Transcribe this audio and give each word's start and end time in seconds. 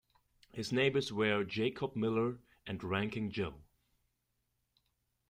His 0.51 0.71
neighbours 0.71 1.13
were 1.13 1.43
Jacob 1.43 1.95
Miller 1.95 2.39
and 2.65 2.83
Ranking 2.83 3.29
Joe. 3.29 3.61